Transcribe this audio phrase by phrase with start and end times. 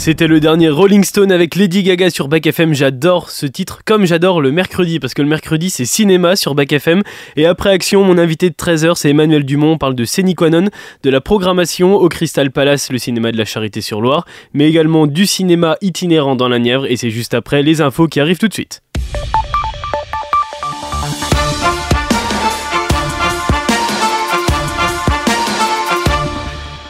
[0.00, 2.72] C'était le dernier Rolling Stone avec Lady Gaga sur Back FM.
[2.72, 6.72] J'adore ce titre, comme j'adore le mercredi, parce que le mercredi c'est cinéma sur Back
[6.72, 7.02] FM.
[7.36, 9.72] Et après action, mon invité de 13h c'est Emmanuel Dumont.
[9.72, 10.70] On parle de Séniquanon,
[11.02, 14.24] de la programmation au Crystal Palace, le cinéma de la Charité sur Loire,
[14.54, 16.86] mais également du cinéma itinérant dans la Nièvre.
[16.86, 18.80] Et c'est juste après les infos qui arrivent tout de suite.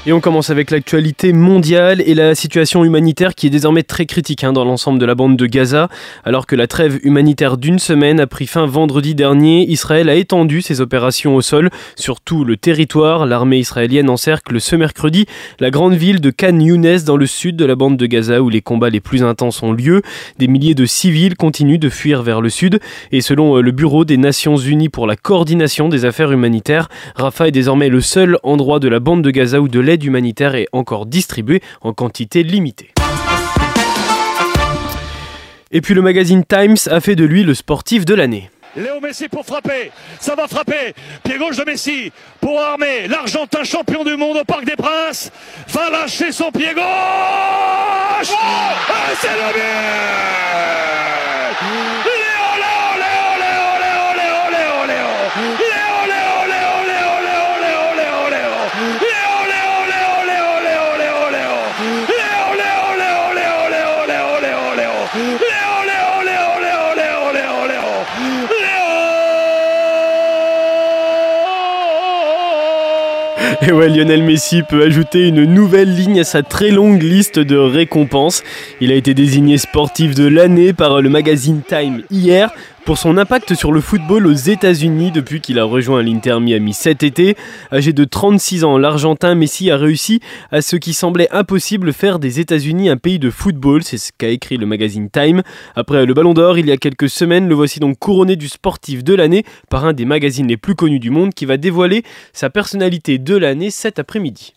[0.06, 4.44] Et on commence avec l'actualité mondiale et la situation humanitaire qui est désormais très critique
[4.44, 5.90] hein, dans l'ensemble de la bande de Gaza.
[6.24, 10.62] Alors que la trêve humanitaire d'une semaine a pris fin vendredi dernier, Israël a étendu
[10.62, 13.26] ses opérations au sol sur tout le territoire.
[13.26, 15.26] L'armée israélienne encercle ce mercredi
[15.58, 18.48] la grande ville de Khan Younes dans le sud de la bande de Gaza où
[18.48, 20.00] les combats les plus intenses ont lieu.
[20.38, 22.80] Des milliers de civils continuent de fuir vers le sud
[23.12, 27.48] et selon euh, le Bureau des Nations Unies pour la coordination des affaires humanitaires, Rafah
[27.48, 30.68] est désormais le seul endroit de la bande de Gaza où de l'aide humanitaire est
[30.72, 32.92] encore distribuée en quantité limitée.
[35.72, 38.50] Et puis le magazine Times a fait de lui le sportif de l'année.
[38.76, 44.04] Léo Messi pour frapper, ça va frapper, pied gauche de Messi pour armer l'Argentin champion
[44.04, 45.32] du monde au Parc des Princes,
[45.70, 46.84] va lâcher son pied gauche.
[46.84, 48.20] Ah,
[49.20, 49.52] C'est le
[52.04, 52.29] but
[73.66, 77.56] Et ouais, Lionel Messi peut ajouter une nouvelle ligne à sa très longue liste de
[77.56, 78.42] récompenses.
[78.80, 82.50] Il a été désigné sportif de l'année par le magazine Time hier
[82.90, 87.04] pour son impact sur le football aux États-Unis depuis qu'il a rejoint l'Inter Miami cet
[87.04, 87.36] été.
[87.70, 90.18] Âgé de 36 ans, l'Argentin Messi a réussi
[90.50, 94.30] à ce qui semblait impossible faire des États-Unis un pays de football, c'est ce qu'a
[94.30, 95.42] écrit le magazine Time.
[95.76, 99.04] Après le Ballon d'Or, il y a quelques semaines, le voici donc couronné du sportif
[99.04, 102.02] de l'année par un des magazines les plus connus du monde qui va dévoiler
[102.32, 104.54] sa personnalité de l'année cet après-midi.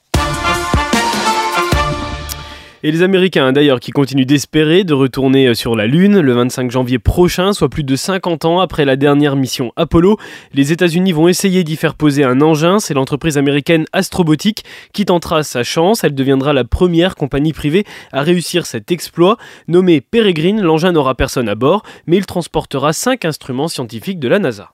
[2.85, 6.69] Et les Américains d'ailleurs qui continuent d'espérer de retourner euh, sur la Lune le 25
[6.69, 10.17] janvier prochain, soit plus de 50 ans après la dernière mission Apollo.
[10.53, 12.79] Les États-Unis vont essayer d'y faire poser un engin.
[12.79, 16.03] C'est l'entreprise américaine Astrobotic qui tentera sa chance.
[16.03, 19.37] Elle deviendra la première compagnie privée à réussir cet exploit.
[19.69, 24.39] Nommé Peregrine, l'engin n'aura personne à bord, mais il transportera 5 instruments scientifiques de la
[24.39, 24.72] NASA.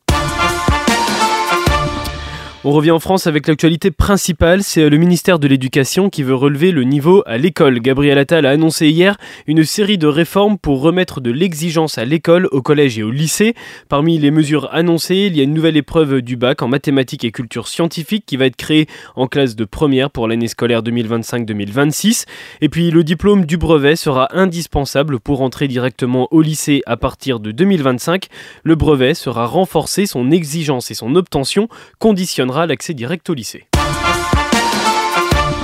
[2.66, 6.74] On revient en France avec l'actualité principale, c'est le ministère de l'Éducation qui veut relever
[6.74, 7.80] le niveau à l'école.
[7.80, 9.16] Gabriel Attal a annoncé hier
[9.48, 13.56] une série de réformes pour remettre de l'exigence à l'école, au collège et au lycée.
[13.88, 17.32] Parmi les mesures annoncées, il y a une nouvelle épreuve du bac en mathématiques et
[17.32, 22.26] culture scientifique qui va être créée en classe de première pour l'année scolaire 2025-2026.
[22.60, 27.40] Et puis le diplôme du brevet sera indispensable pour entrer directement au lycée à partir
[27.40, 28.26] de 2025.
[28.64, 31.70] Le brevet sera renforcé, son exigence et son obtention
[32.00, 33.66] conditionnent l'accès direct au lycée.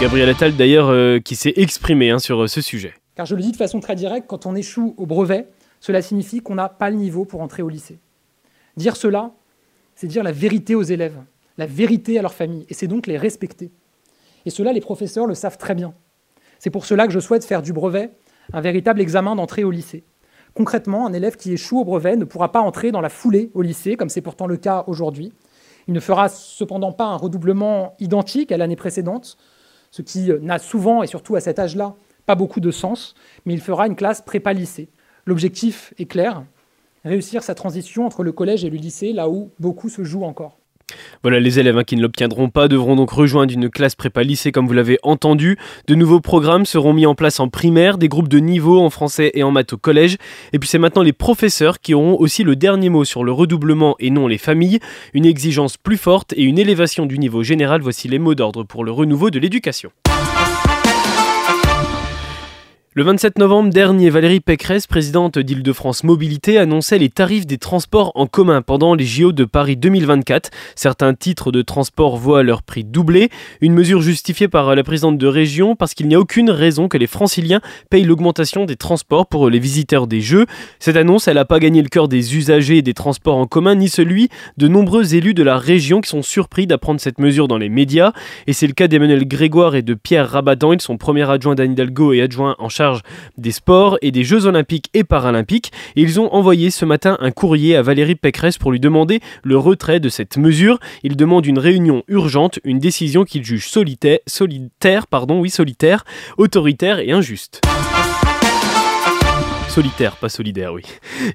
[0.01, 2.93] Gabriel Attal d'ailleurs euh, qui s'est exprimé hein, sur euh, ce sujet.
[3.15, 5.47] Car je le dis de façon très directe, quand on échoue au brevet,
[5.79, 7.99] cela signifie qu'on n'a pas le niveau pour entrer au lycée.
[8.75, 9.31] Dire cela,
[9.95, 11.17] c'est dire la vérité aux élèves,
[11.57, 13.71] la vérité à leur famille, et c'est donc les respecter.
[14.45, 15.93] Et cela, les professeurs le savent très bien.
[16.59, 18.11] C'est pour cela que je souhaite faire du brevet
[18.53, 20.03] un véritable examen d'entrée au lycée.
[20.53, 23.61] Concrètement, un élève qui échoue au brevet ne pourra pas entrer dans la foulée au
[23.61, 25.33] lycée, comme c'est pourtant le cas aujourd'hui,
[25.87, 29.37] il ne fera cependant pas un redoublement identique à l'année précédente,
[29.91, 33.15] ce qui n'a souvent, et surtout à cet âge-là, pas beaucoup de sens,
[33.45, 34.89] mais il fera une classe prépa-lycée.
[35.25, 36.43] L'objectif est clair,
[37.03, 40.57] réussir sa transition entre le collège et le lycée, là où beaucoup se joue encore.
[41.23, 44.51] Voilà, les élèves hein, qui ne l'obtiendront pas devront donc rejoindre une classe prépa lycée
[44.51, 45.57] comme vous l'avez entendu.
[45.87, 49.31] De nouveaux programmes seront mis en place en primaire, des groupes de niveau en français
[49.33, 50.17] et en maths au collège.
[50.53, 53.95] Et puis c'est maintenant les professeurs qui auront aussi le dernier mot sur le redoublement
[53.99, 54.79] et non les familles.
[55.13, 58.83] Une exigence plus forte et une élévation du niveau général, voici les mots d'ordre pour
[58.83, 59.91] le renouveau de l'éducation.
[62.97, 68.25] Le 27 novembre dernier, Valérie Pécresse, présidente d'Île-de-France Mobilité, annonçait les tarifs des transports en
[68.25, 70.49] commun pendant les JO de Paris 2024.
[70.77, 73.27] Certains titres de transport voient leur prix doubler.
[73.59, 76.97] Une mesure justifiée par la présidente de région parce qu'il n'y a aucune raison que
[76.97, 77.59] les franciliens
[77.89, 80.45] payent l'augmentation des transports pour les visiteurs des Jeux.
[80.79, 83.89] Cette annonce, elle n'a pas gagné le cœur des usagers des transports en commun, ni
[83.89, 87.67] celui de nombreux élus de la région qui sont surpris d'apprendre cette mesure dans les
[87.67, 88.13] médias.
[88.47, 90.71] Et c'est le cas d'Emmanuel Grégoire et de Pierre Rabadan.
[90.71, 92.84] Ils sont premiers adjoints d'Anne Hidalgo et adjoints en charge
[93.37, 95.71] des sports et des Jeux olympiques et paralympiques.
[95.95, 99.99] Ils ont envoyé ce matin un courrier à Valérie Pécresse pour lui demander le retrait
[99.99, 100.79] de cette mesure.
[101.03, 104.19] Ils demandent une réunion urgente, une décision qu'ils jugent solitaire,
[106.37, 107.61] autoritaire et injuste.
[109.75, 110.83] Solitaire, pas solidaire, oui.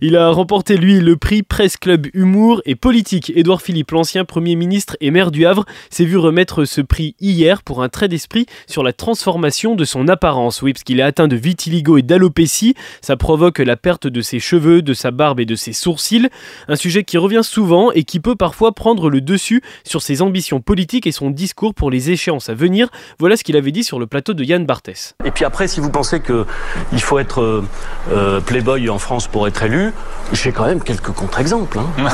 [0.01, 3.31] Il a remporté, lui, le prix Presse Club Humour et Politique.
[3.37, 7.63] Édouard Philippe, l'ancien Premier ministre et maire du Havre, s'est vu remettre ce prix hier
[7.63, 10.63] pour un trait d'esprit sur la transformation de son apparence.
[10.63, 12.75] Oui, parce qu'il est atteint de vitiligo et d'alopécie.
[13.03, 16.31] Ça provoque la perte de ses cheveux, de sa barbe et de ses sourcils.
[16.67, 20.63] Un sujet qui revient souvent et qui peut parfois prendre le dessus sur ses ambitions
[20.63, 22.89] politiques et son discours pour les échéances à venir.
[23.19, 25.15] Voilà ce qu'il avait dit sur le plateau de Yann Barthès.
[25.27, 27.63] Et puis après, si vous pensez qu'il faut être euh,
[28.11, 29.93] euh, playboy en France pour être élu,
[30.33, 31.79] j'ai quand même quelques contre-exemples.
[31.79, 31.87] Hein.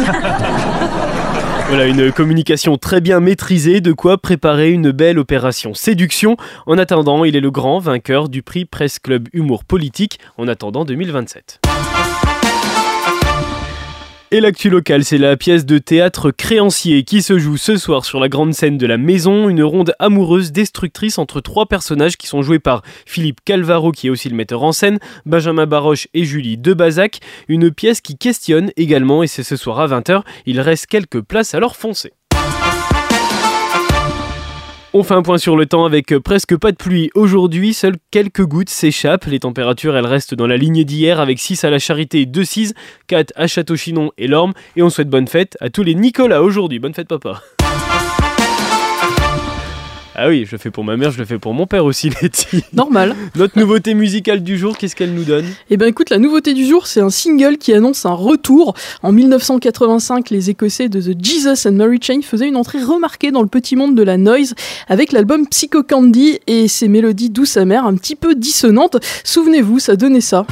[1.68, 6.36] Voilà une communication très bien maîtrisée, de quoi préparer une belle opération séduction.
[6.66, 10.84] En attendant, il est le grand vainqueur du prix Presse Club Humour Politique en attendant
[10.84, 11.60] 2027.
[14.32, 18.18] Et l'actu locale, c'est la pièce de théâtre Créancier qui se joue ce soir sur
[18.18, 22.42] la grande scène de la maison, une ronde amoureuse destructrice entre trois personnages qui sont
[22.42, 26.58] joués par Philippe Calvaro qui est aussi le metteur en scène, Benjamin Baroche et Julie
[26.58, 31.20] Debazac, une pièce qui questionne également et c'est ce soir à 20h, il reste quelques
[31.20, 32.15] places à leur foncer.
[34.98, 37.10] On fait un point sur le temps avec presque pas de pluie.
[37.14, 39.26] Aujourd'hui, seules quelques gouttes s'échappent.
[39.26, 42.72] Les températures, elles restent dans la lignée d'hier avec 6 à la Charité, 2 6,
[43.06, 44.54] 4 à Château-Chinon et Lorme.
[44.74, 46.78] Et on souhaite bonne fête à tous les Nicolas aujourd'hui.
[46.78, 47.42] Bonne fête, papa.
[50.18, 52.08] Ah oui, je le fais pour ma mère, je le fais pour mon père aussi,
[52.22, 52.64] Letty.
[52.72, 53.14] Normal.
[53.34, 55.44] Notre nouveauté musicale du jour, qu'est-ce qu'elle nous donne?
[55.68, 58.72] Eh ben écoute, la nouveauté du jour, c'est un single qui annonce un retour.
[59.02, 63.42] En 1985, les Écossais de The Jesus and Mary Chain faisaient une entrée remarquée dans
[63.42, 64.54] le petit monde de la noise
[64.88, 68.96] avec l'album Psycho Candy et ses mélodies douces amères, un petit peu dissonantes.
[69.22, 70.46] Souvenez-vous, ça donnait ça.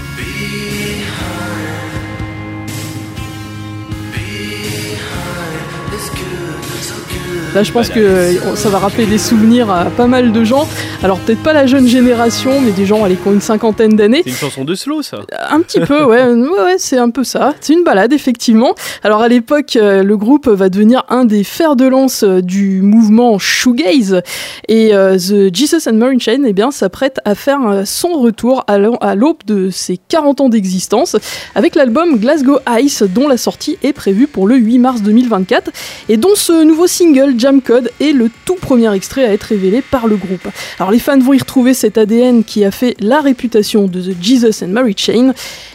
[7.55, 10.67] Là, je pense que euh, ça va rappeler des souvenirs à pas mal de gens.
[11.03, 14.23] Alors, peut-être pas la jeune génération, mais des gens allez, qui ont une cinquantaine d'années.
[14.25, 15.19] C'est une chanson de slow, ça
[15.51, 16.25] Un petit peu, ouais.
[16.65, 17.55] ouais, c'est un peu ça.
[17.61, 18.75] C'est une balade, effectivement.
[19.03, 22.83] Alors, à l'époque, euh, le groupe va devenir un des fers de lance euh, du
[22.83, 24.21] mouvement shoegaze.
[24.69, 29.45] Et The Jesus and Marine Chain, eh bien, s'apprête à faire son retour à l'aube
[29.47, 31.17] de ses 40 ans d'existence
[31.55, 35.71] avec l'album Glasgow Ice, dont la sortie est prévue pour le 8 mars 2024
[36.09, 39.83] et dont ce nouveau single, Jam Code est le tout premier extrait à être révélé
[39.83, 40.47] par le groupe.
[40.79, 44.17] Alors les fans vont y retrouver cet ADN qui a fait la réputation de The
[44.21, 45.33] Jesus and Mary Chain.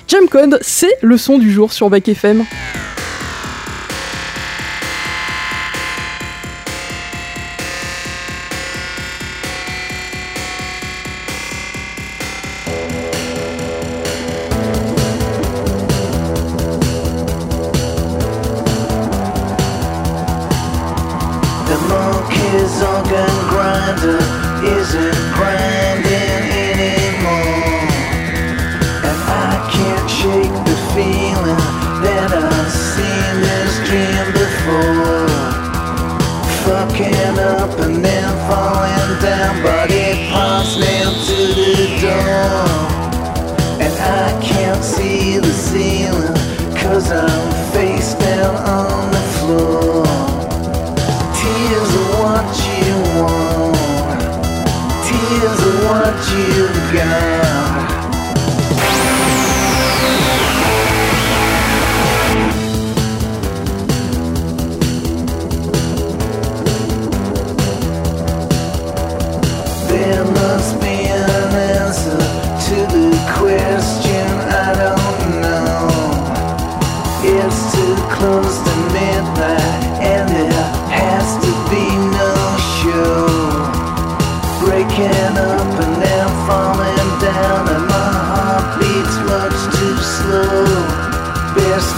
[0.08, 2.46] Jam Code, c'est le son du jour sur Back FM.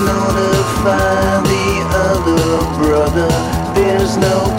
[0.06, 1.68] notify the
[2.10, 2.44] other
[2.80, 3.30] brother.
[3.74, 4.51] There's no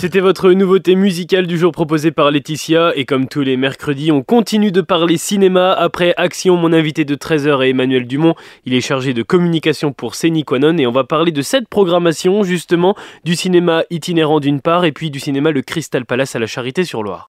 [0.00, 4.22] C'était votre nouveauté musicale du jour proposée par Laetitia et comme tous les mercredis, on
[4.22, 5.74] continue de parler cinéma.
[5.74, 8.34] Après Action, mon invité de 13h est Emmanuel Dumont.
[8.64, 10.14] Il est chargé de communication pour
[10.46, 14.92] Quanon et on va parler de cette programmation justement du cinéma itinérant d'une part et
[14.92, 17.28] puis du cinéma Le Crystal Palace à la Charité-sur-Loire.